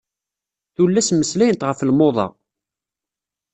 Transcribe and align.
Tullas 0.75 1.09
meslayent 1.17 1.65
ɣef 1.67 1.79
lmuḍa. 1.89 2.27